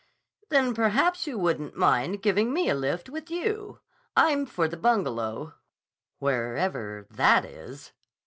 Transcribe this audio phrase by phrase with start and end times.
[0.49, 3.81] "Then perhaps you wouldn't mind giving me a lift with you.
[4.17, 5.53] I'm for the Bungalow,
[6.17, 7.91] wherever that is."